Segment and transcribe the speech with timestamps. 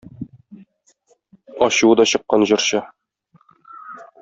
[1.67, 2.83] Ачуы да чыккан җырчы.